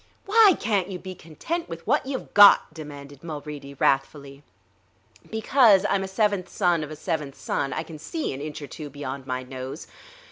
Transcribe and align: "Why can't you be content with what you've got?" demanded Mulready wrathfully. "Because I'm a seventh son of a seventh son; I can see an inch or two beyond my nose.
"Why 0.25 0.57
can't 0.59 0.89
you 0.89 0.97
be 0.97 1.13
content 1.13 1.69
with 1.69 1.85
what 1.85 2.07
you've 2.07 2.33
got?" 2.33 2.73
demanded 2.73 3.23
Mulready 3.23 3.75
wrathfully. 3.75 4.41
"Because 5.29 5.85
I'm 5.87 6.01
a 6.03 6.07
seventh 6.07 6.49
son 6.49 6.83
of 6.83 6.89
a 6.89 6.95
seventh 6.95 7.35
son; 7.35 7.71
I 7.71 7.83
can 7.83 7.99
see 7.99 8.33
an 8.33 8.41
inch 8.41 8.63
or 8.63 8.67
two 8.67 8.89
beyond 8.89 9.27
my 9.27 9.43
nose. 9.43 9.85